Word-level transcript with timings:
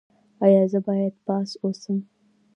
ایا 0.45 0.63
زه 0.71 0.79
باید 0.87 1.13
پاس 1.25 1.49
اوسم؟ 1.63 1.97